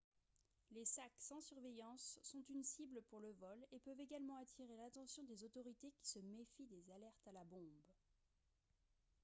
[0.71, 5.21] les sacs sans surveillance sont une cible pour le vol et peuvent également attirer l'attention
[5.25, 7.83] des autorités qui se méfient des alertes à la bombe